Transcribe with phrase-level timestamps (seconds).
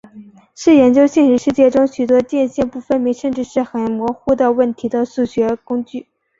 [0.55, 6.07] 是研究现实世界中许多界限不分明甚至是很模糊的问题的数学工具。